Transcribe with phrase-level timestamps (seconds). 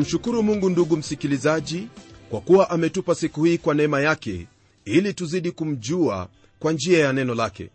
[0.00, 1.88] namshukuru mungu ndugu msikilizaji
[2.30, 4.46] kwa kuwa ametupa siku hii kwa neema yake
[4.84, 7.70] ili tuzidi kumjua kwa njia ya neno lake.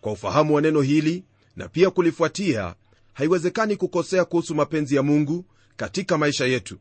[0.00, 1.24] Kwa ufahamu wa neno hili
[1.56, 2.74] na pia kulifuatia
[3.12, 5.44] haiwezekani kukosea kuhusu mapenzi ya mungu
[5.76, 6.78] katika maisha yetu.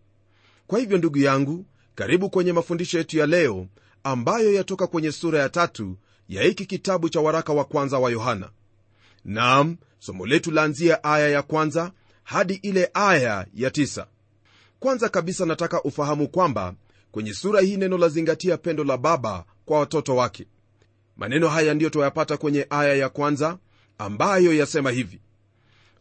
[0.68, 1.66] Kwa hivyo ndugu yangu
[1.96, 3.68] karibu kwenye mafundisho yetu ya leo
[4.04, 5.98] ambayo yatoka kwenye sura ya tatu
[6.30, 8.50] ya hiki kitabu cha waraka wa kwanza wa yohana.
[9.26, 11.92] Naam, somo letu laanzia aya ya kwanza
[12.24, 14.08] hadi ile aya ya tisa
[14.82, 16.74] kwanza kabisa nataka ufahamu kwamba
[17.12, 20.46] kwenye sura hii neno lazingatia pendo la baba kwa watoto wake.
[21.18, 23.58] Maneno haya ndiyo twayapata kwenye aya ya kwanza
[23.98, 25.22] ambayo yasema hivi.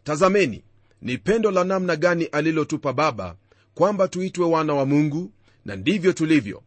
[0.05, 0.64] Tazameni
[1.03, 3.36] ni pendo la namna gani alilotupa baba
[3.75, 5.33] kwamba tuitwe wana wa mungu
[5.64, 6.62] na ndivyo tulivyo.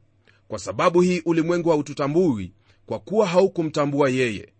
[0.48, 2.54] Kwa sababu hii ulimwengu haututambui
[2.86, 4.54] kwa kuwa haukumtambua yeye.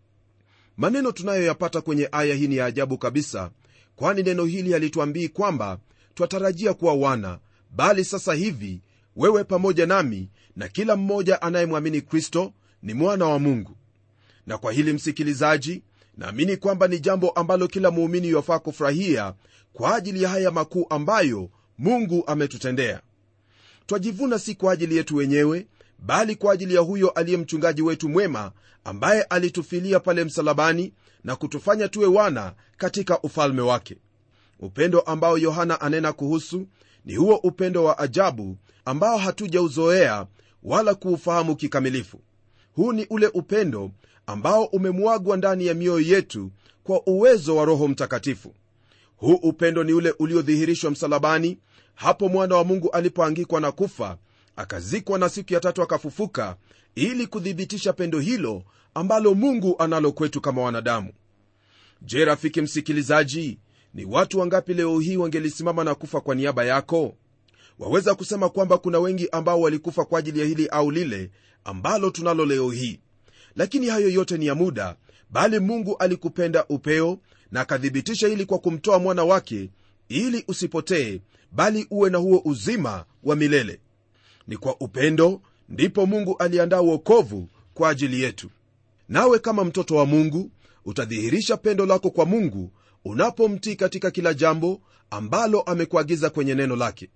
[0.78, 3.52] Maneno tunayoyapata kwenye aya hii ni ya ajabu kabisa
[3.96, 5.80] kwani neno hili halituambii kwamba
[6.16, 7.40] twatarajia kuwa wana
[7.72, 8.82] bali sasa hivi
[9.16, 13.76] wewe pamoja nami na kila mmoja anayemwamini kristo ni mwana wa mungu.
[14.48, 15.84] Na kwa hili msikilizaji
[16.18, 19.34] naamini kwamba ni jambo ambalo kila muumini yafaa kufurahia
[19.74, 23.02] kwa ajili ya haya makuu ambayo mungu ametutendea.
[23.86, 25.68] Twajivuna si kwa ajili yetu wenyewe
[26.00, 28.52] bali kwa ajili ya huyo aliye mchungaji wetu mwema
[28.84, 33.98] ambaye alitufilia pale msalabani na kutufanya tuwe wana katika ufalme wake
[34.64, 36.68] upendo ambao yohana anena kuhusu
[37.06, 40.28] ni huo upendo wa ajabu ambao hatujauzoea
[40.64, 42.20] wala kuufahamu kikamilifu.
[42.74, 43.92] Huu ni ule upendo
[44.26, 46.52] ambao umemwagwa ndani ya mioyo yetu
[46.84, 48.54] kwa uwezo wa roho mtakatifu.
[49.18, 51.58] Huu upendo ni ule uliodhihirishwa msalabani
[51.96, 54.18] hapo mwana wa mungu alipoangikwa na kufa
[54.56, 56.56] akazikwa na siku ya tatu akafufuka
[56.96, 58.64] ili kuthibitisha pendo hilo
[58.94, 61.14] ambalo mungu analo kwetu kama wanadamu.
[62.02, 63.60] Je rafiki msikilizaji
[63.94, 67.16] ni watu wangapi leo hii wangelisimama na kufa kwa niaba yako?
[67.80, 71.32] Waweza kusema kwamba kuna wengi ambao walikufa kwa ajili ya hili au lile
[71.64, 73.00] ambalo tunalo leo hii.
[73.56, 74.96] Lakini hayo yote ni ya muda
[75.30, 77.20] bali mungu alikupenda upeo
[77.52, 79.70] na akathibitisha hili kwa kumtoa mwana wake
[80.10, 81.22] ili usipotee
[81.52, 83.80] bali uwe na huo uzima wa milele.
[84.48, 88.50] Ni kwa upendo ndipo mungu aliandaa uokovu kwa ajili yetu.
[89.10, 90.52] Nawe kama mtoto wa mungu
[90.86, 92.72] utadhihirisha pendo lako kwa mungu
[93.06, 97.10] unapomtii katika kila jambo ambalo amekuagiza kwenye neno lake.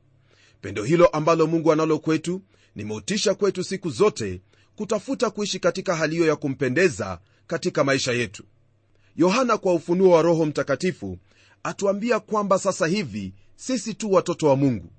[0.61, 2.41] Pendo hilo ambalo mungu analo kwetu
[2.75, 4.41] ni motisha kwetu siku zote
[4.75, 8.43] kutafuta kuishi katika hali hiyo ya kumpendeza katika maisha yetu.
[9.15, 11.17] Yohana kwa ufunuo wa roho mtakatifu
[11.63, 14.91] atuambia kwamba sasa hivi sisi tu watoto wa mungu.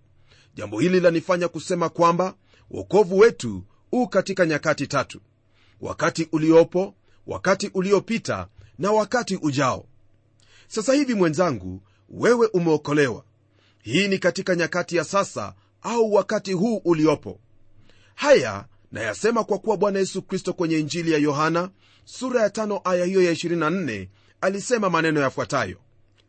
[0.54, 2.34] Jambo hili lanifanya kusema kwamba
[2.70, 5.20] wokovu wetu u katika nyakati tatu
[5.80, 6.94] wakati uliopo
[7.26, 9.86] wakati uliopita na wakati ujao
[10.68, 13.24] sasa hivi mwenzangu wewe umeokolewa.
[13.82, 17.40] Hii ni katika nyakati ya sasa au wakati huu uliopo.
[18.14, 21.70] Haya nayasema kwa kuwa bwana yesu kristo kwenye injili ya yohana
[22.04, 24.08] sura ya tano aya hiyo ya 24
[24.40, 25.76] alisema maneno yafuatayo.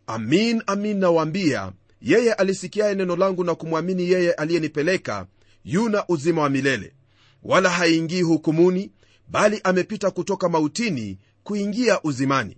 [0.08, 1.72] Amin amin nawaambia
[2.02, 5.28] yeye alisikiaye neno langu na kumwamini yeye aliyenipeleka
[5.64, 6.94] yuna uzima wa milele.
[7.44, 8.92] Wala haingii hukumuni
[9.28, 12.58] bali amepita kutoka mautini kuingia uzimani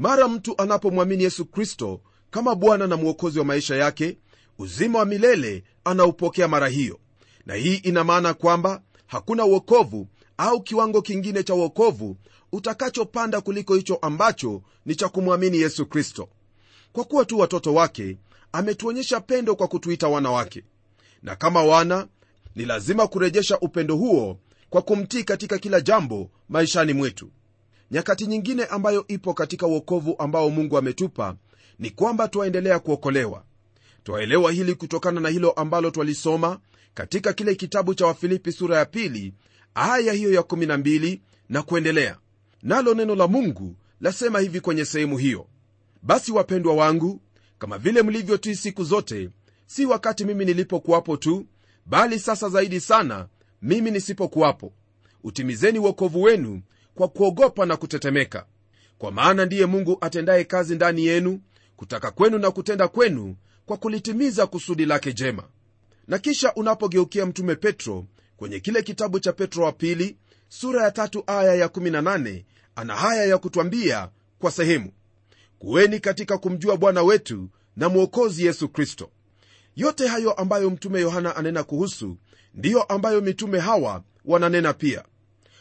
[0.00, 2.00] mara mtu anapomwamini yesu kristo
[2.30, 4.18] kama bwana na mwokozi wa maisha yake
[4.58, 6.98] uzima wa milele anaupokea mara hiyo.
[7.46, 12.16] Na hii ina maana kwamba hakuna uokovu au kiwango kingine cha uokovu
[12.52, 16.28] utakachopanda kuliko hicho ambacho ni cha kumwamini yesu kristo.
[16.92, 18.16] Kwa kuwa tu watoto wake
[18.52, 20.64] ametuonyesha pendo kwa kutuita wana wake.
[21.22, 22.08] Na kama wana
[22.56, 24.38] ni lazima kurejesha upendo huo
[24.70, 27.30] kwa kumtii katika kila jambo maishani mwetu
[27.90, 31.36] nyakati nyingine ambayo ipo katika uokovu ambao mungu ametupa
[31.78, 33.44] ni kwamba twaendelea kuokolewa.
[34.04, 36.58] Twaelewa hili kutokana na hilo ambalo twalisoma
[36.94, 39.34] katika kile kitabu cha wafilipi sura ya pili
[39.74, 42.16] aya hiyo ya 12 na kuendelea.
[42.62, 45.46] Nalo neno la mungu lasema hivi kwenye sehemu hiyo.
[46.02, 47.20] Basi wapendwa wangu
[47.58, 49.30] kama vile mlivyotii siku zote
[49.66, 51.46] si wakati mimi nilipokuwapo tu
[51.86, 53.28] bali sasa zaidi sana
[53.62, 54.72] mimi nisipokuwapo.
[55.24, 56.62] Utimizeni uokovu wenu
[56.94, 58.46] kwa kuogopa na kutetemeka.
[58.98, 61.40] Kwa maana ndiye mungu atendaye kazi ndani yenu
[61.76, 65.44] kutaka kwenu na kutenda kwenu kwa kulitimiza kusudi lake jema.
[66.08, 68.06] Na kisha unapogeukia mtume petro
[68.36, 70.16] kwenye kile kitabu cha petro wa pili
[70.48, 72.44] sura ya tatu aya ya 18
[72.76, 74.08] ana haya ya kutwambia
[74.38, 74.92] kwa sehemu.
[75.58, 79.10] Kuweni katika kumjua bwana wetu na mwokozi yesu kristo.
[79.76, 82.16] Yote hayo ambayo mtume yohana anena kuhusu
[82.54, 85.04] ndiyo ambayo mitume hawa wananena pia.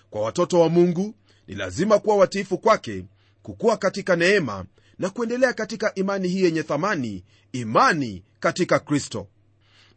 [0.09, 1.15] Kwa watoto wa mungu
[1.49, 3.05] ni lazima kuwa watiifu kwake
[3.43, 4.65] kukuwa katika neema
[4.99, 9.27] na kuendelea katika imani hii yenye thamani imani katika kristo.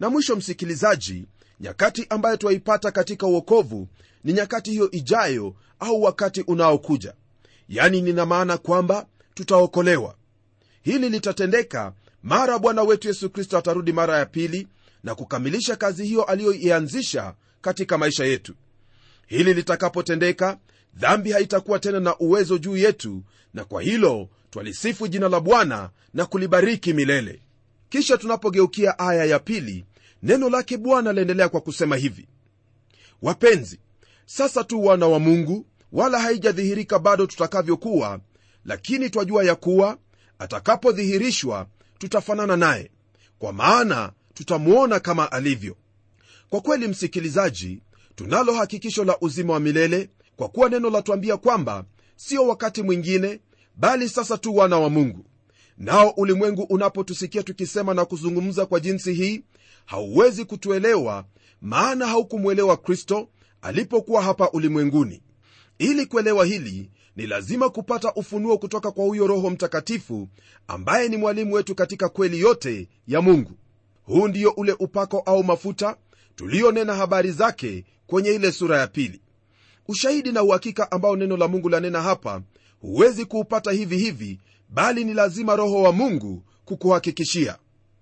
[0.01, 1.25] Na mwisho msikilizaji
[1.61, 3.89] nyakati ambayo twaipata katika uokovu
[4.25, 7.15] ni nyakati hiyo ijayo au wakati unaokuja.
[7.69, 10.15] Yani nina maana kwamba tutaokolewa.
[10.83, 14.69] Hili litatendeka mara bwana wetu yesu kristo atarudi mara ya pili
[15.05, 18.55] na kukamilisha kazi hiyo aliyoianzisha katika maisha yetu.
[19.27, 20.59] Hili litakapotendeka
[20.95, 23.23] dhambi haitakuwa tena na uwezo juu yetu
[23.55, 27.41] na kwa hilo twalisifu jina la bwana na kulibariki milele.
[27.89, 29.85] Kisha tunapogeukia aya ya pili
[30.23, 32.29] neno lake bwana laendelea kwa kusema hivi.
[33.23, 33.79] Wapenzi
[34.27, 38.21] sasa tu wana wa mungu wala haijadhihirika bado tutakavyokuwa
[38.65, 39.99] lakini twajua ya kuwa
[40.39, 41.67] atakapodhihirishwa
[41.99, 42.91] tutafanana naye
[43.39, 45.77] kwa maana tutamwona kama alivyo.
[46.51, 47.83] Kwa kweli msikilizaji
[48.15, 51.85] tunalo hakikisho la uzima wa milele kwa kuwa neno latuambia kwamba
[52.17, 53.41] sio wakati mwingine
[53.77, 55.25] bali sasa tu wana wa mungu.
[55.79, 59.43] Nao ulimwengu unapotusikia tukisema na kuzungumza kwa jinsi hii
[59.85, 61.25] hauwezi kutuelewa
[61.61, 63.29] maana haukumwelewa kristo
[63.63, 65.23] alipokuwa hapa ulimwenguni.
[65.79, 70.29] Ili kuelewa hili ni lazima kupata ufunuo kutoka kwa huyo roho mtakatifu
[70.69, 73.53] ambaye ni mwalimu wetu katika kweli yote ya mungu.
[74.03, 75.97] Huu ndio ule upako au mafuta
[76.37, 79.21] tulionena habari zake kwenye ile sura ya pili
[79.89, 82.43] ushahidi na uhakika ambao neno la mungu lanena hapa
[82.81, 87.59] huwezi kuupata hivi hivi bali ni lazima roho wa mungu kukuhakikishia.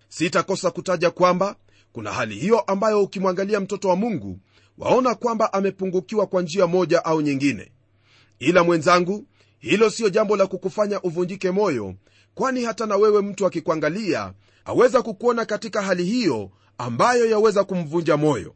[0.09, 1.56] Sitakosa kutaja kwamba
[1.93, 4.38] kuna hali hiyo ambayo ukimwangalia mtoto wa mungu
[4.79, 7.73] waona kwamba amepungukiwa kwa njia moja au nyingine.
[8.38, 9.27] Ila mwenzangu
[9.59, 11.94] hilo siyo jambo la kukufanya uvunjike moyo
[12.35, 14.32] kwani hata na wewe mtu akikuangalia
[14.65, 18.55] aweza kukuona katika hali hiyo ambayo yaweza kumvunja moyo.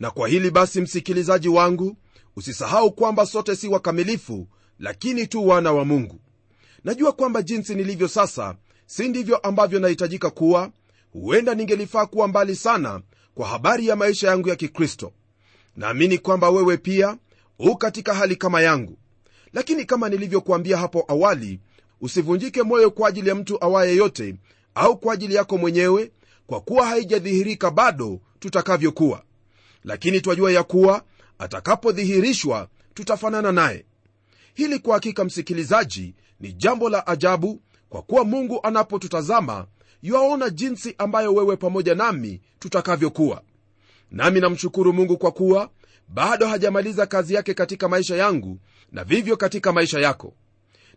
[0.00, 1.96] Na kwa hili basi msikilizaji wangu
[2.36, 4.46] usisahau kwamba sote si wakamilifu
[4.78, 6.20] lakini tu wana wa mungu.
[6.84, 8.56] Najua kwamba jinsi nilivyo sasa
[8.86, 10.70] si ndivyo ambavyo nahitajika kuwa.
[11.12, 13.00] Huenda ningelifaa kuwa mbali sana
[13.34, 15.12] kwa habari ya maisha yangu ya kikristo.
[15.76, 17.16] Naamini kwamba wewe pia
[17.58, 18.98] u katika hali kama yangu.
[19.52, 21.60] Lakini kama nilivyokuambia hapo awali
[22.00, 24.34] usivunjike moyo kwa ajili ya mtu awaye yote
[24.74, 26.10] au kwa ajili yako mwenyewe
[26.46, 29.22] kwa kuwa haijadhihirika bado tutakavyokuwa.
[29.84, 31.02] Lakini twajua ya kuwa
[31.42, 33.84] atakapodhihirishwa tutafanana naye.
[34.54, 39.66] Hili kwa hakika msikilizaji ni jambo la ajabu kwa kuwa mungu anapotutazama
[40.02, 43.42] yuaona jinsi ambayo wewe pamoja nami tutakavyokuwa.
[44.10, 45.70] Nami namshukuru mungu kwa kuwa
[46.08, 48.58] bado hajamaliza kazi yake katika maisha yangu
[48.92, 50.34] na vivyo katika maisha yako.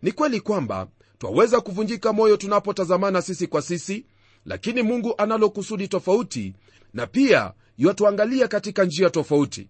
[0.02, 0.88] Ni kweli kwamba
[1.18, 4.06] twaweza kuvunjika moyo tunapotazamana sisi kwa sisi
[4.44, 6.54] lakini mungu analo kusudi tofauti
[6.94, 9.68] na pia yatuangalia katika njia tofauti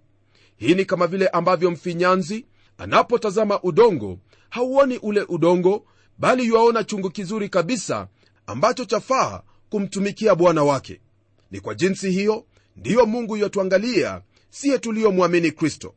[0.57, 2.47] hii ni kama vile ambavyo mfinyanzi
[2.79, 4.19] anapotazama udongo
[4.51, 5.87] hauoni ule udongo
[6.19, 8.09] bali yuaona chungu kizuri kabisa
[8.47, 11.01] ambacho chafaa kumtumikia bwana wake.
[11.51, 12.45] Ni kwa jinsi hiyo
[12.77, 15.95] ndiyo mungu yatuangalia siye tuliyomwamini kristo.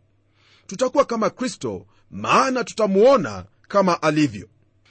[0.68, 4.48] Tutakuwa kama kristo maana tutamuona kama alivyo.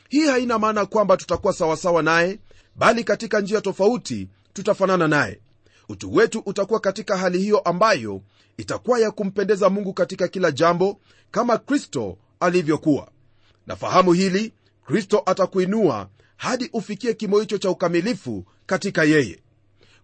[0.09, 2.39] Hii haina maana kwamba tutakuwa sawasawa naye
[2.77, 5.41] bali katika njia tofauti tutafanana naye.
[5.89, 8.23] Utu wetu utakuwa katika hali hiyo ambayo
[8.59, 11.01] itakuwa ya kumpendeza mungu katika kila jambo
[11.31, 13.09] kama kristo alivyokuwa.
[13.67, 14.53] Nafahamu hili
[14.87, 19.39] kristo atakuinua hadi ufikie kimo hicho cha ukamilifu katika yeye.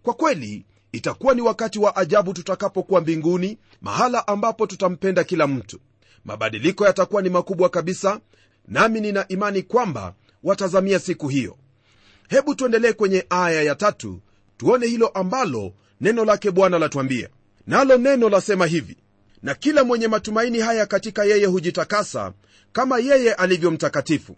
[0.03, 5.79] Kwa kweli itakuwa ni wakati wa ajabu tutakapokuwa mbinguni mahala ambapo tutampenda kila mtu.
[6.25, 8.19] Mabadiliko yatakuwa ni makubwa kabisa
[8.67, 11.57] nami nina imani kwamba watazamia siku hiyo.
[12.29, 14.19] Hebu tuendelee kwenye aya ya tatu
[14.57, 17.29] tuone hilo ambalo neno lake bwana latwambia
[17.67, 18.97] nalo neno lasema hivi
[19.43, 22.33] na kila mwenye matumaini haya katika yeye hujitakasa
[22.73, 24.35] kama yeye alivyo mtakatifu.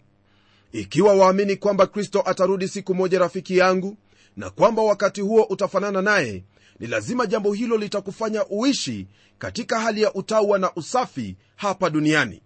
[0.72, 3.96] Ikiwa waamini kwamba kristo atarudi siku moja rafiki yangu
[4.36, 6.44] na kwamba wakati huo utafanana naye
[6.80, 9.06] ni lazima jambo hilo litakufanya uishi
[9.38, 12.42] katika hali ya utawa na usafi hapa duniani.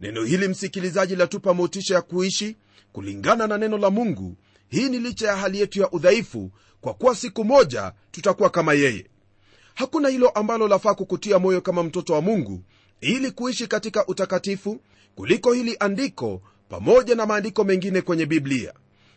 [0.00, 2.56] Neno hili msikilizaji latupa motisha ya kuishi
[2.92, 4.36] kulingana na neno la mungu.
[4.68, 6.50] Hii ni licha ya hali yetu ya udhaifu
[6.80, 9.06] kwa kuwa siku moja tutakuwa kama yeye
[9.74, 12.62] hakuna hilo ambalo lafaa kukutia moyo kama mtoto wa mungu
[13.00, 14.80] ili kuishi katika utakatifu
[15.14, 18.72] kuliko hili andiko pamoja na maandiko mengine kwenye biblia.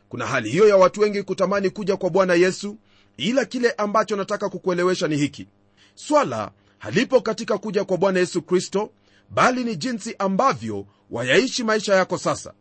[0.10, 2.78] Kuna hali hiyo ya watu wengi kutamani kuja kwa bwana yesu
[3.18, 5.48] ila kile ambacho nataka kukuelewesha ni hiki.
[5.96, 8.92] Swala halipo katika kuja kwa bwana yesu kristo
[9.30, 12.54] bali ni jinsi ambavyo wayaishi maisha yako sasa.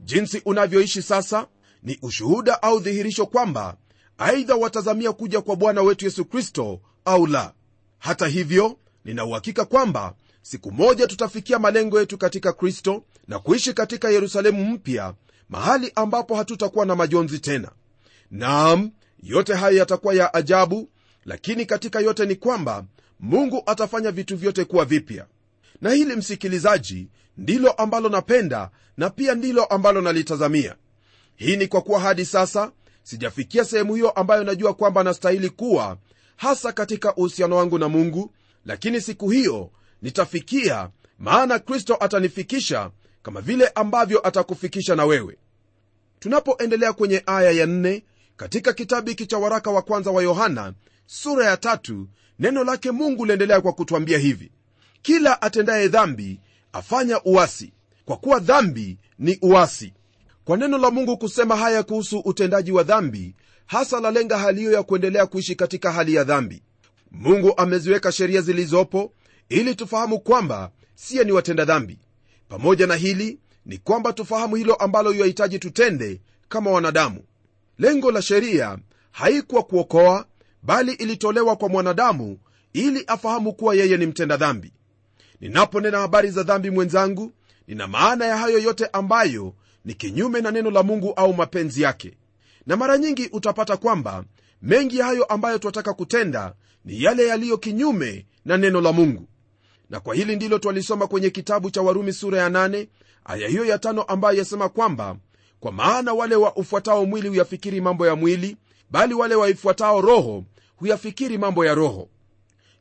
[0.00, 1.46] Jinsi unavyoishi sasa
[1.82, 3.76] ni ushuhuda au dhihirisho kwamba
[4.18, 7.52] aidha watazamia kuja kwa bwana wetu yesu kristo au la.
[7.98, 14.64] Hata hivyo ninauhakika kwamba siku moja tutafikia malengo yetu katika kristo na kuishi katika yerusalemu
[14.64, 15.14] mpya
[15.48, 17.70] mahali ambapo hatutakuwa na majonzi tena.
[18.30, 18.90] Naam
[19.22, 20.88] yote hayo yatakuwa ya ajabu
[21.24, 22.84] lakini katika yote ni kwamba
[23.20, 25.26] mungu atafanya vitu vyote kuwa vipya.
[25.80, 30.76] Na hili msikilizaji ndilo ambalo napenda na pia ndilo ambalo nalitazamia.
[31.36, 35.96] Hii ni kwa kuwa hadi sasa sijafikia sehemu hiyo ambayo najua kwamba nastahili kuwa
[36.40, 38.32] hasa katika uhusiano wangu na mungu
[38.66, 39.70] lakini siku hiyo
[40.02, 42.90] nitafikia maana kristo atanifikisha
[43.22, 45.36] kama vile ambavyo atakufikisha na wewe.
[46.18, 48.04] Tunapoendelea kwenye aya ya nne
[48.36, 50.72] katika kitabu hiki cha waraka wa kwanza wa yohana
[51.06, 54.52] sura ya tatu neno lake mungu liendelea kwa kutwambia hivi
[55.02, 56.40] kila atendaye dhambi
[56.72, 57.72] afanya uasi
[58.04, 59.92] kwa kuwa dhambi ni uasi.
[60.44, 63.34] Kwa neno la mungu kusema haya kuhusu utendaji wa dhambi
[63.70, 66.62] hasa lalenga hali hiyo ya kuendelea kuishi katika hali ya dhambi.
[67.10, 69.12] Mungu ameziweka sheria zilizopo
[69.48, 71.98] ili tufahamu kwamba siye ni watenda dhambi.
[72.48, 77.22] Pamoja na hili ni kwamba tufahamu hilo ambalo yuahitaji tutende kama wanadamu.
[77.78, 78.78] Lengo la sheria
[79.10, 80.24] haikuwa kuokoa
[80.62, 82.38] bali ilitolewa kwa mwanadamu
[82.72, 84.72] ili afahamu kuwa yeye ni mtenda dhambi.
[85.40, 87.32] Ninaponena habari za dhambi mwenzangu
[87.68, 92.16] nina maana ya hayo yote ambayo ni kinyume na neno la mungu au mapenzi yake
[92.66, 94.24] na mara nyingi utapata kwamba
[94.62, 99.28] mengi hayo ambayo twataka kutenda ni yale yaliyo kinyume na neno la mungu.
[99.90, 102.86] Na kwa hili ndilo twalisoma kwenye kitabu cha warumi sura ya 8
[103.24, 105.16] aya hiyo ya tano ambayo yasema kwamba
[105.60, 108.56] kwa maana wale wa ufuatao mwili huyafikiri mambo ya mwili
[108.90, 110.44] bali wale waifuatao roho
[110.76, 112.08] huyafikiri mambo ya roho.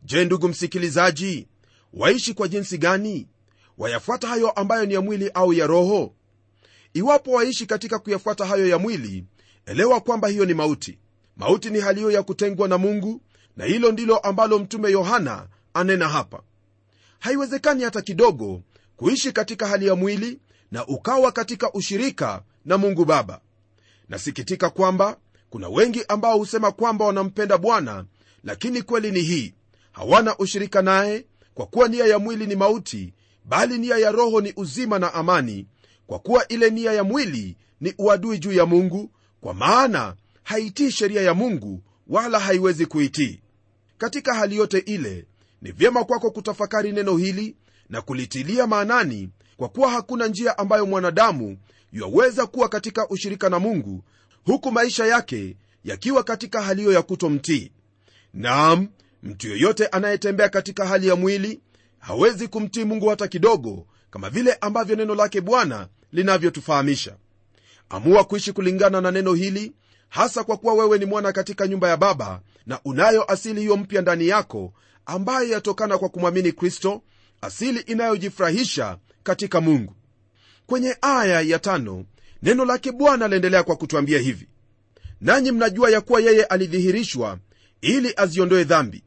[0.04, 1.48] Je ndugu msikilizaji
[1.94, 3.28] waishi kwa jinsi gani?
[3.78, 6.14] Wayafuata hayo ambayo ni ya mwili au ya roho?
[6.94, 9.26] Iwapo waishi katika kuyafuata hayo ya mwili
[9.70, 11.00] elewa kwamba hiyo ni mauti.
[11.38, 13.22] Mauti ni hali hiyo ya kutengwa na mungu
[13.58, 16.42] na hilo ndilo ambalo mtume yohana anena hapa.
[17.20, 18.62] Haiwezekani hata kidogo
[18.96, 20.40] kuishi katika hali ya mwili
[20.72, 23.42] na ukawa katika ushirika na mungu baba.
[24.10, 25.18] Nasikitika kwamba
[25.50, 28.06] kuna wengi ambao husema kwamba wanampenda bwana
[28.44, 29.54] lakini kweli ni hii
[29.92, 33.14] hawana ushirika naye kwa kuwa nia ya mwili ni mauti
[33.46, 35.68] bali nia ya roho ni uzima na amani
[36.08, 41.22] kwa kuwa ile nia ya mwili ni uadui juu ya mungu kwa maana haitii sheria
[41.22, 43.42] ya mungu wala haiwezi kuitii.
[43.98, 45.26] Katika hali yote ile
[45.62, 47.56] ni vyema kwako kutafakari neno hili
[47.90, 51.58] na kulitilia maanani kwa kuwa hakuna njia ambayo mwanadamu
[51.94, 54.04] yaweza kuwa katika ushirika na mungu
[54.46, 57.72] huku maisha yake yakiwa katika hali hiyo ya kutomtii.
[58.34, 58.88] Nam
[59.24, 61.60] mtu yoyote anayetembea katika hali ya mwili
[62.00, 67.16] hawezi kumtii mungu hata kidogo kama vile ambavyo neno lake bwana linavyotufahamisha
[67.90, 69.74] amua kuishi kulingana na neno hili
[70.10, 74.02] hasa kwa kuwa wewe ni mwana katika nyumba ya baba na unayo asili hiyo mpya
[74.02, 74.74] ndani yako
[75.06, 77.02] ambayo yatokana kwa kumwamini kristo
[77.42, 79.94] asili inayojifurahisha katika mungu.
[80.68, 82.06] Kwenye aya ya tano
[82.44, 84.48] neno lake bwana laendelea kwa kutwambia hivi.
[85.22, 87.40] Nanyi mnajua ya kuwa yeye alidhihirishwa
[87.82, 89.04] ili aziondoe dhambi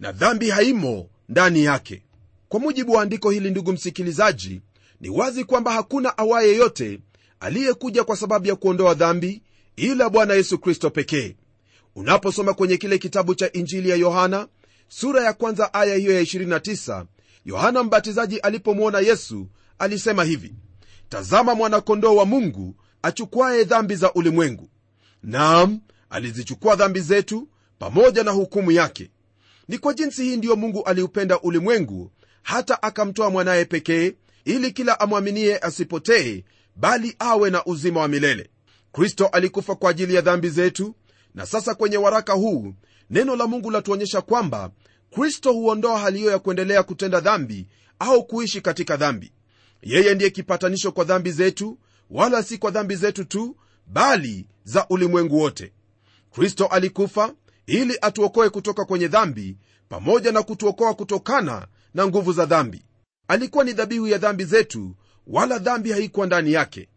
[0.00, 2.02] na dhambi haimo ndani yake.
[2.48, 4.60] Kwa mujibu wa andiko hili ndugu msikilizaji
[5.00, 7.00] ni wazi kwamba hakuna awaye yote
[7.44, 9.42] aliyekuja kwa sababu ya kuondoa dhambi
[9.76, 11.36] ila bwana yesu kristo pekee.
[11.96, 14.48] Unaposoma kwenye kile kitabu cha injili ya yohana
[14.88, 17.04] sura ya kwanza aya hiyo ya 29
[17.44, 19.46] yohana mbatizaji alipomwona yesu
[19.78, 20.54] alisema hivi
[21.08, 24.68] tazama mwanakondoo wa mungu achukwaye dhambi za ulimwengu.
[25.22, 27.48] Naam alizichukua dhambi zetu
[27.78, 29.10] pamoja na hukumu yake.
[29.68, 32.10] Ni kwa jinsi hii ndiyo mungu aliupenda ulimwengu
[32.42, 34.12] hata akamtoa mwanaye pekee
[34.44, 36.44] ili kila amwaminie asipotee
[36.76, 38.50] bali awe na uzima wa milele.
[38.92, 40.94] Kristo alikufa kwa ajili ya dhambi zetu
[41.34, 42.74] na sasa kwenye waraka huu
[43.10, 44.70] neno la mungu latuonyesha kwamba
[45.10, 47.66] kristo huondoa hali hiyo ya kuendelea kutenda dhambi
[47.98, 49.32] au kuishi katika dhambi.
[49.82, 51.78] Yeye ndiye kipatanisho kwa dhambi zetu
[52.10, 55.72] wala si kwa dhambi zetu tu bali za ulimwengu wote.
[56.30, 57.34] Kristo alikufa
[57.66, 59.56] ili atuokoe kutoka kwenye dhambi
[59.88, 62.82] pamoja na kutuokoa kutokana na nguvu za dhambi.
[63.28, 66.88] Alikuwa ni dhabihu ya dhambi zetu wala dhambi haikuwa ndani yake.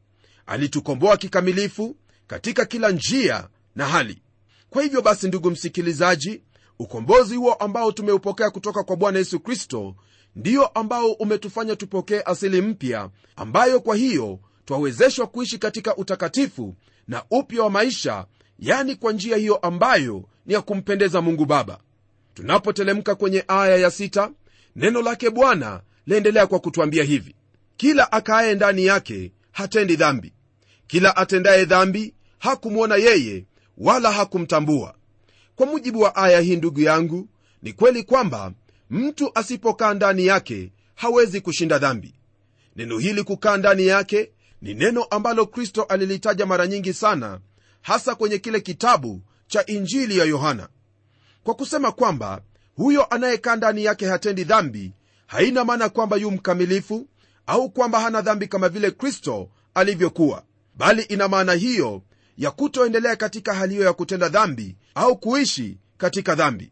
[0.46, 1.96] Alitukomboa kikamilifu
[2.28, 4.22] katika kila njia na hali.
[4.70, 6.42] Kwa hivyo basi ndugu msikilizaji
[6.80, 9.96] ukombozi huo ambao tumeupokea kutoka kwa bwana yesu kristo
[10.36, 16.76] ndiyo ambao umetufanya tupokee asili mpya ambayo kwa hiyo twawezeshwa kuishi katika utakatifu
[17.08, 18.26] na upya wa maisha
[18.60, 21.80] yani kwa njia hiyo ambayo ni ya kumpendeza mungu baba.
[22.34, 24.32] Tunapotelemka kwenye aya ya sita,
[24.76, 27.36] neno lake bwana laendelea kwa kutwambia hivi
[27.78, 30.34] kila akaaye ndani yake hatendi dhambi.
[30.88, 33.46] Kila atendaye dhambi hakumwona yeye
[33.78, 34.96] wala hakumtambua.
[35.56, 37.28] Kwa mujibu wa aya hii ndugu yangu
[37.62, 38.54] ni kweli kwamba
[38.90, 42.14] mtu asipokaa ndani yake hawezi kushinda dhambi.
[42.76, 44.32] Neno hili kukaa ndani yake
[44.62, 47.40] ni neno ambalo kristo alilitaja mara nyingi sana
[47.82, 50.70] hasa kwenye kile kitabu cha injili ya yohana.
[51.44, 52.42] Kwa kusema kwamba
[52.76, 54.92] huyo anayekaa ndani yake hatendi dhambi
[55.28, 57.08] haina maana kwamba yu mkamilifu
[57.48, 60.44] au kwamba hana dhambi kama vile kristo alivyokuwa.
[60.76, 62.02] Bali ina maana hiyo
[62.38, 66.72] ya kutoendelea katika hali hiyo ya kutenda dhambi au kuishi katika dhambi.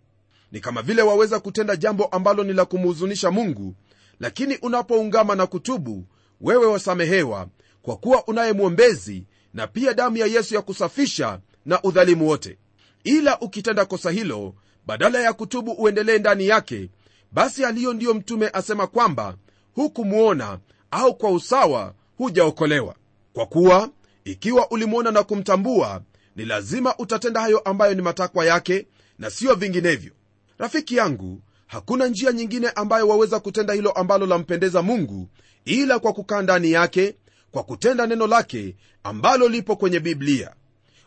[0.52, 3.76] Ni kama vile waweza kutenda jambo ambalo ni la kumhuzunisha mungu
[4.20, 6.06] lakini unapoungama na kutubu
[6.42, 7.48] wewe wasamehewa
[7.82, 12.58] kwa kuwa unaye mwombezi na pia damu ya yesu ya kusafisha na udhalimu wote.
[13.04, 14.56] Ila ukitenda kosa hilo
[14.86, 16.90] badala ya kutubu uendelee ndani yake
[17.32, 19.38] basi aliyo ndiyo mtume asema kwamba
[19.76, 20.60] hukumwona
[20.92, 22.96] au kwa usawa hujaokolewa.
[23.34, 23.90] Kwa kuwa
[24.24, 26.02] ikiwa ulimwona na kumtambua
[26.36, 28.88] ni lazima utatenda hayo ambayo ni matakwa yake
[29.20, 30.12] na siyo vinginevyo.
[30.58, 35.30] Rafiki yangu hakuna njia nyingine ambayo waweza kutenda hilo ambalo lampendeza mungu
[35.66, 37.16] ila kwa kukaa ndani yake
[37.52, 40.54] kwa kutenda neno lake ambalo lipo kwenye biblia.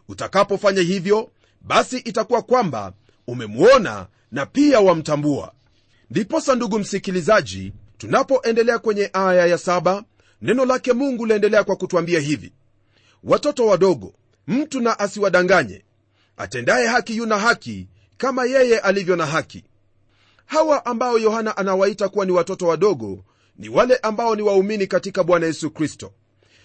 [0.08, 2.92] Utakapofanya hivyo basi itakuwa kwamba
[3.26, 5.52] umemwona na pia wamtambua.
[6.10, 10.04] Ndiposa ndugu msikilizaji tunapoendelea kwenye aya ya saba
[10.42, 12.52] neno lake mungu laendelea kwa kutwambia hivi.
[13.24, 14.14] Watoto wadogo
[14.46, 15.84] mtu na asiwadanganye.
[16.36, 19.64] Atendaye haki yuna haki kama yeye alivyo na haki.
[20.46, 23.24] Hawa ambao yohana anawaita kuwa ni watoto wadogo
[23.56, 26.12] ni wale ambao ni waumini katika bwana yesu kristo.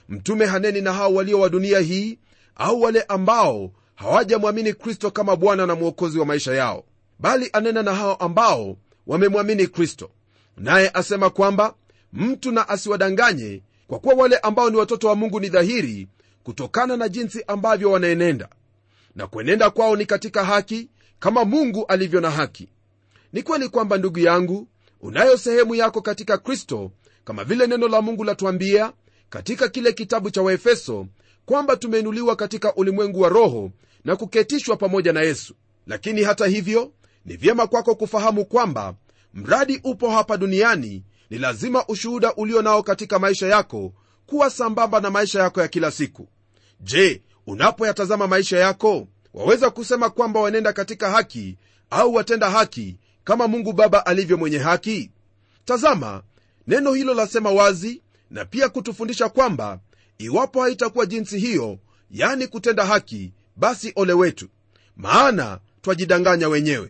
[0.10, 2.20] Mtume haneni na hao walio wa dunia hii
[2.56, 6.84] au wale ambao hawajamwamini kristo kama bwana na mwokozi wa maisha yao
[7.20, 10.10] bali anena na hao ambao wamemwamini kristo
[10.58, 11.76] naye asema kwamba
[12.14, 16.08] mtu na asiwadanganye kwa kuwa wale ambao ni watoto wa mungu ni dhahiri
[16.44, 18.50] kutokana na jinsi ambavyo wanaenenda.
[19.16, 20.90] Na kuenenda kwao ni katika haki
[21.20, 22.70] kama mungu alivyo na haki.
[23.34, 24.68] Ni kweli kwamba ndugu yangu
[25.02, 26.92] unayo sehemu yako katika kristo
[27.26, 28.94] kama vile neno la mungu latuambia
[29.30, 31.08] katika kile kitabu cha waefeso
[31.46, 33.72] kwamba tumeinuliwa katika ulimwengu wa roho
[34.06, 35.54] na kuketishwa pamoja na yesu.
[35.88, 36.92] Lakini hata hivyo
[37.26, 38.96] ni vyema kwako kufahamu kwamba
[39.34, 43.94] mradi upo hapa duniani ni lazima ushuhuda ulio nao katika maisha yako
[44.26, 46.28] kuwa sambamba na maisha yako ya kila siku.
[46.80, 51.58] Je unapoyatazama maisha yako waweza kusema kwamba wanenda katika haki
[51.90, 55.12] au watenda haki kama mungu baba alivyo mwenye haki?
[55.66, 56.24] Tazama
[56.68, 59.80] neno hilo lasema wazi na pia kutufundisha kwamba
[60.18, 61.80] iwapo haitakuwa jinsi hiyo
[62.12, 64.48] yani kutenda haki basi ole wetu.
[64.96, 66.90] Maana twajidanganya wenyewe.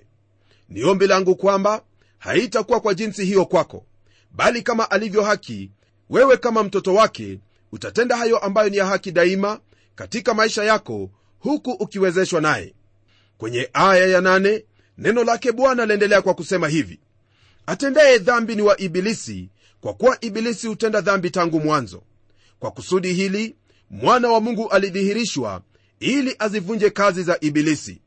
[0.69, 1.82] Ni ombi langu kwamba
[2.23, 3.86] haitakuwa kwa jinsi hiyo kwako.
[4.31, 5.71] Bali kama alivyo haki
[6.09, 7.39] wewe kama mtoto wake
[7.71, 9.59] utatenda hayo ambayo ni ya haki daima
[9.95, 11.09] katika maisha yako
[11.39, 12.73] huku ukiwezeshwa naye.
[13.38, 14.65] Kwenye aya ya nane,
[14.97, 16.99] neno lake bwana laendelea kwa kusema hivi
[17.65, 19.49] atendaye dhambi ni wa ibilisi
[19.81, 22.03] kwa kuwa ibilisi hutenda dhambi tangu mwanzo.
[22.59, 23.55] Kwa kusudi hili
[23.89, 25.62] mwana wa mungu alidhihirishwa
[25.99, 28.01] ili azivunje kazi za ibilisi.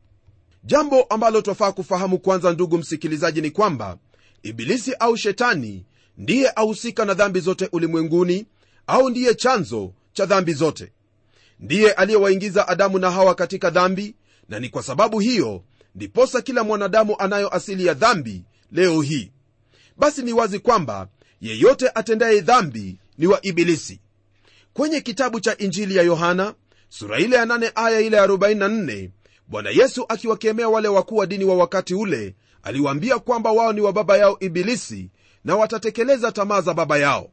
[0.65, 3.99] Jambo ambalo twafaa kufahamu kwanza ndugu msikilizaji ni kwamba
[4.47, 5.85] ibilisi au shetani
[6.19, 8.47] ndiye ahusika na dhambi zote ulimwenguni
[8.87, 10.93] au ndiye chanzo cha dhambi zote.
[11.61, 14.15] Ndiye aliyewaingiza adamu na hawa katika dhambi
[14.49, 19.33] na ni kwa sababu hiyo ndiposa kila mwanadamu anayo asili ya dhambi leo hii.
[19.97, 21.09] Basi ni wazi kwamba
[21.41, 24.01] yeyote atendaye dhambi ni wa ibilisi.
[24.73, 26.55] Kwenye kitabu cha injili ya yohana
[26.89, 29.11] sura ile ya 8 aya ile ya 44
[29.49, 32.35] bwana yesu akiwakemea wale wakuu wa dini wa wakati ule
[32.67, 35.11] aliwaambia kwamba wao ni wa baba yao ibilisi
[35.45, 37.31] na watatekeleza tamaa za baba yao.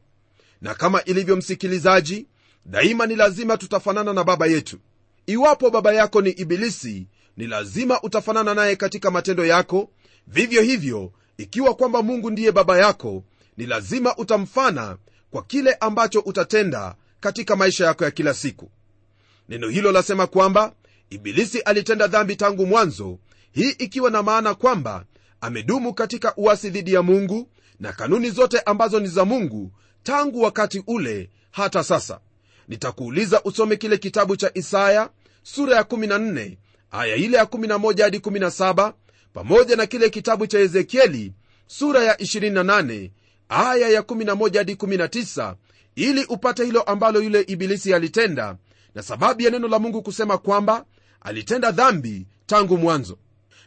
[0.62, 2.28] Na kama ilivyo msikilizaji
[2.66, 4.80] daima ni lazima tutafanana na baba yetu.
[5.26, 9.90] Iwapo baba yako ni ibilisi ni lazima utafanana naye katika matendo yako.
[10.28, 13.24] Vivyo hivyo ikiwa kwamba mungu ndiye baba yako
[13.58, 14.98] ni lazima utamfana
[15.32, 18.72] kwa kile ambacho utatenda katika maisha yako ya kila siku.
[19.50, 20.74] Neno hilo lasema kwamba
[21.10, 23.20] ibilisi alitenda dhambi tangu mwanzo
[23.52, 25.06] hii ikiwa na maana kwamba
[25.44, 29.72] amedumu katika uasi dhidi ya mungu na kanuni zote ambazo ni za mungu
[30.04, 32.20] tangu wakati ule hata sasa.
[32.68, 35.10] Nitakuuliza usome kile kitabu cha isaya
[35.44, 36.58] sura ya 14
[36.92, 38.94] aya ile ya 11 hadi 17
[39.34, 41.34] pamoja na kile kitabu cha ezekieli
[41.68, 43.10] sura ya 28
[43.50, 45.56] aya ya 11 hadi 19
[45.96, 48.58] ili upate hilo ambalo yule ibilisi alitenda
[48.96, 50.86] na sababu ya neno la mungu kusema kwamba
[51.22, 53.18] alitenda dhambi tangu mwanzo.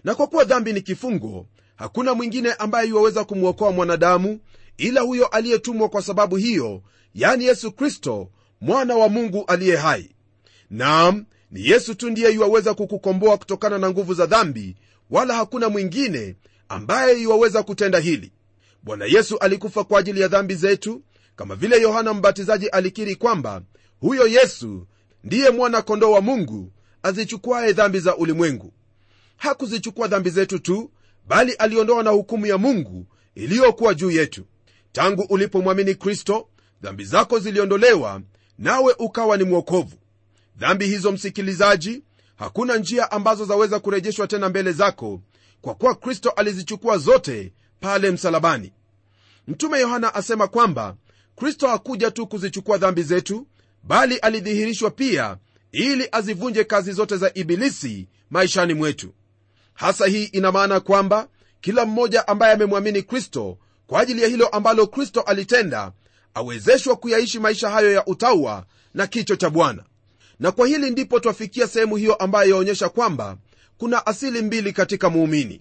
[0.04, 4.40] Na kwa kuwa dhambi ni kifungo hakuna mwingine ambaye yuwaweza kumwokoa mwanadamu
[4.76, 6.82] ila huyo aliyetumwa kwa sababu hiyo
[7.14, 8.28] yani yesu kristo
[8.60, 10.10] mwana wa mungu aliye hai.
[10.70, 14.76] Nam ni yesu tu ndiye yuwaweza kukukomboa kutokana na nguvu za dhambi
[15.10, 16.36] wala hakuna mwingine
[16.68, 18.32] ambaye yuwaweza kutenda hili.
[18.82, 21.02] Bwana yesu alikufa kwa ajili ya dhambi zetu
[21.36, 23.62] kama vile yohana mbatizaji alikiri kwamba
[24.00, 24.86] huyo yesu
[25.24, 28.72] ndiye mwana kondoo wa mungu azichukuaye dhambi za ulimwengu.
[29.36, 30.90] Hakuzichukua dhambi zetu tu
[31.26, 34.44] bali aliondoa na hukumu ya mungu iliyokuwa juu yetu.
[34.92, 36.48] Tangu ulipomwamini kristo
[36.82, 38.22] dhambi zako ziliondolewa
[38.58, 39.96] nawe ukawa ni mwokovu.
[40.56, 42.02] Dhambi hizo msikilizaji
[42.36, 45.20] hakuna njia ambazo zaweza kurejeshwa tena mbele zako
[45.60, 48.72] kwa kuwa kristo alizichukua zote pale msalabani.
[49.48, 50.96] Mtume yohana asema kwamba
[51.36, 53.46] kristo hakuja tu kuzichukua dhambi zetu
[53.82, 55.36] bali alidhihirishwa pia
[55.72, 59.12] ili azivunje kazi zote za ibilisi maishani mwetu
[59.76, 61.28] hasa hii ina maana kwamba
[61.60, 65.92] kila mmoja ambaye amemwamini kristo kwa ajili ya hilo ambalo kristo alitenda
[66.34, 69.84] awezeshwa kuyaishi maisha hayo ya utaua na kicho cha bwana.
[70.40, 73.36] Na kwa hili ndipo twafikia sehemu hiyo ambayo yaonyesha kwamba
[73.78, 75.60] kuna asili mbili katika muumini.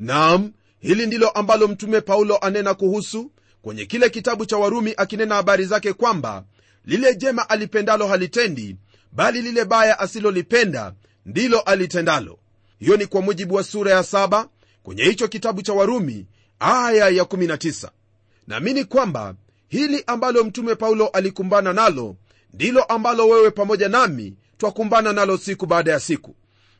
[0.00, 3.30] Nam hili ndilo ambalo mtume paulo anena kuhusu
[3.62, 6.44] kwenye kile kitabu cha warumi akinena habari zake kwamba
[6.84, 8.76] lile jema alipendalo halitendi
[9.12, 10.94] bali lile baya asilolipenda
[11.26, 12.38] ndilo alitendalo
[12.78, 14.48] hiyo ni kwa mujibu wa sura ya saba
[14.82, 16.26] kwenye hicho kitabu cha warumi
[16.60, 17.88] aya ya 19
[18.46, 19.34] naamini kwamba
[19.68, 22.16] hili ambalo mtume paulo alikumbana nalo
[22.54, 26.36] ndilo ambalo wewe pamoja nami twakumbana nalo siku baada ya siku.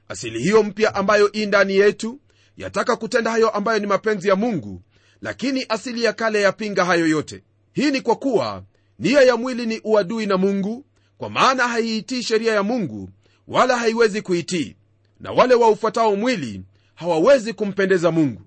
[0.08, 2.20] Asili hiyo mpya ambayo i ndani yetu
[2.56, 4.82] yataka kutenda hayo ambayo ni mapenzi ya mungu
[5.22, 7.42] lakini asili ya kale yapinga hayo yote.
[7.72, 8.62] Hii ni kwa kuwa
[8.98, 10.84] nia ya mwili ni uadui na mungu
[11.18, 13.10] kwa maana haiitii sheria ya mungu
[13.48, 14.76] wala haiwezi kuitii
[15.20, 16.62] na wale waufuatao mwili
[16.94, 18.42] hawawezi kumpendeza mungu.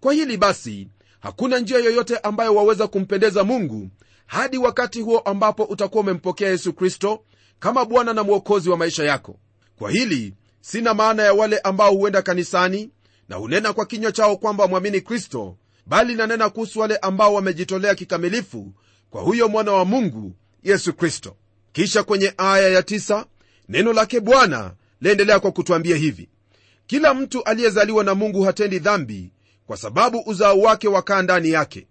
[0.00, 0.88] Kwa hili basi
[1.20, 3.88] hakuna njia yoyote ambayo waweza kumpendeza mungu
[4.26, 7.24] hadi wakati huo ambapo utakuwa umempokea yesu kristo
[7.58, 9.38] kama bwana na mwokozi wa maisha yako.
[9.78, 12.90] Kwa hili sina maana ya wale ambao huenda kanisani
[13.28, 18.72] na hunena kwa kinywa chao kwamba wamwamini kristo bali nanena kuhusu wale ambao wamejitolea kikamilifu
[19.10, 21.36] kwa huyo mwana wa mungu yesu kristo.
[21.72, 23.26] Kisha kwenye aya ya tisa,
[23.68, 26.28] neno lake bwana laendelea kwa kutwambia hivi.
[26.86, 29.30] Kila mtu aliyezaliwa na mungu hatendi dhambi
[29.66, 31.86] kwa sababu uzao wake wakaa ndani yake.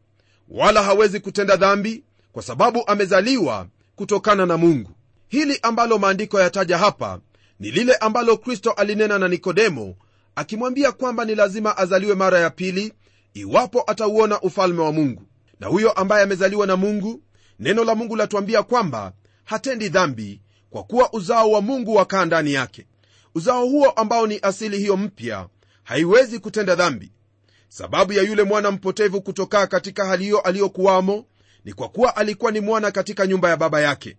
[0.49, 4.91] Wala hawezi kutenda dhambi kwa sababu amezaliwa kutokana na mungu.
[5.27, 7.19] Hili ambalo maandiko yataja hapa
[7.59, 9.95] ni lile ambalo kristo alinena na nikodemo
[10.35, 12.93] akimwambia kwamba ni lazima azaliwe mara ya pili
[13.33, 15.23] iwapo atauona ufalme wa mungu.
[15.59, 17.21] Na huyo ambaye amezaliwa na mungu
[17.59, 19.13] neno la mungu latuambia kwamba
[19.43, 22.85] hatendi dhambi kwa kuwa uzao wa mungu wakaa ndani yake
[23.35, 25.47] uzao huo ambao ni asili hiyo mpya
[25.83, 27.11] haiwezi kutenda dhambi.
[27.69, 31.25] Sababu ya yule mwana mpotevu kutokaa katika hali hiyo aliyokuwamo
[31.65, 34.17] ni kwa kuwa alikuwa ni mwana katika nyumba ya baba yake.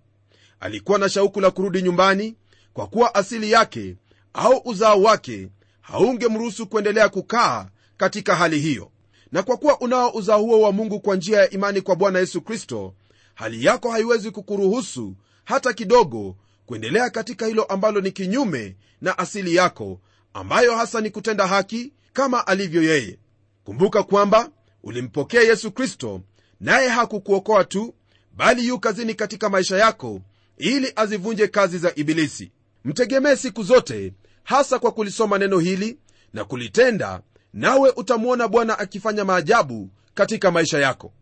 [0.60, 2.36] Alikuwa na shauku la kurudi nyumbani
[2.72, 3.96] kwa kuwa asili yake
[4.34, 5.48] au uzao wake
[5.80, 8.90] haungemruhusu kuendelea kukaa katika hali hiyo.
[9.32, 12.40] Na kwa kuwa unao uzao huo wa mungu kwa njia ya imani kwa bwana yesu
[12.40, 12.94] kristo
[13.34, 20.00] hali yako haiwezi kukuruhusu hata kidogo kuendelea katika hilo ambalo ni kinyume na asili yako
[20.34, 23.18] ambayo hasa ni kutenda haki kama alivyo yeye.
[23.64, 24.50] Kumbuka kwamba
[24.82, 26.20] ulimpokea yesu kristo
[26.60, 27.94] naye hakukuokoa tu
[28.36, 30.20] bali yu kazini katika maisha yako
[30.58, 32.50] ili azivunje kazi za ibilisi.
[32.84, 34.12] Mtegemee siku zote
[34.44, 35.98] hasa kwa kulisoma neno hili
[36.32, 37.20] na kulitenda
[37.52, 41.12] nawe utamwona bwana akifanya maajabu katika maisha yako.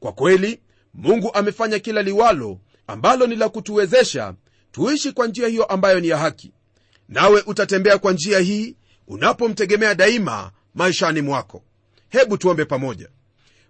[0.00, 0.60] Kwa kweli
[0.94, 4.34] mungu amefanya kila liwalo ambalo ni la kutuwezesha
[4.76, 6.52] tuishi kwa njia hiyo ambayo ni ya haki.
[7.08, 8.76] Nawe utatembea kwa njia hii
[9.08, 11.62] unapomtegemea daima maishani mwako.
[12.08, 13.08] Hebu tuombe pamoja.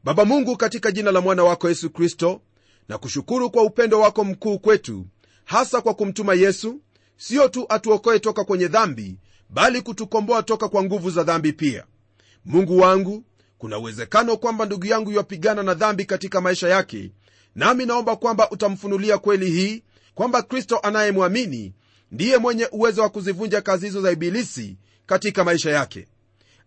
[0.05, 2.41] Baba mungu katika jina la mwana wako yesu kristo
[2.89, 5.07] na kushukuru kwa upendo wako mkuu kwetu
[5.45, 6.81] hasa kwa kumtuma yesu.
[7.17, 9.19] Sio tu atuokoe toka kwenye dhambi
[9.51, 11.85] bali kutukomboa toka kwa nguvu za dhambi pia.
[12.45, 13.25] Mungu wangu
[13.59, 17.11] kuna uwezekano kwamba ndugu yangu yapigana na dhambi katika maisha yake
[17.55, 19.83] nami naomba kwamba utamfunulia kweli hii
[20.17, 21.73] kwamba kristo anayemwamini
[22.13, 24.77] ndiye mwenye uwezo wa kuzivunja kazi hizo za ibilisi
[25.07, 26.07] katika maisha yake.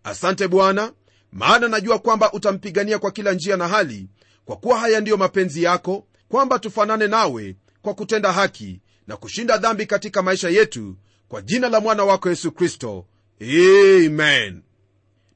[0.04, 0.92] Asante bwana
[1.32, 4.08] maana najua kwamba utampigania kwa kila njia na hali
[4.44, 9.86] kwa kuwa haya ndiyo mapenzi yako kwamba tufanane nawe kwa kutenda haki na kushinda dhambi
[9.86, 10.96] katika maisha yetu
[11.28, 13.06] kwa jina la mwana wako yesu kristo.
[13.40, 14.62] Amen.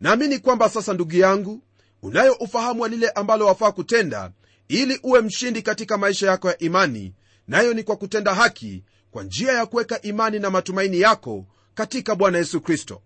[0.00, 1.62] Naamini kwamba sasa ndugu yangu
[2.02, 4.32] unayo ufahamu wa lile ambalo wafaa kutenda
[4.68, 7.12] ili uwe mshindi katika maisha yako ya imani
[7.48, 12.38] nayo ni kwa kutenda haki kwa njia ya kuweka imani na matumaini yako katika bwana
[12.38, 13.02] yesu kristo.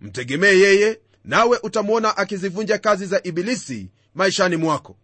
[0.00, 4.96] Mtegemee yeye nawe utamwona akizivunja kazi za ibilisi maishani mwako.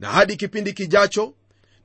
[0.00, 1.34] Na hadi kipindi kijacho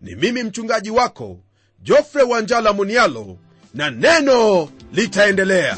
[0.01, 1.39] ni mimi mchungaji wako
[1.83, 3.37] jofre wanjala munialo
[3.73, 5.77] na neno litaendelea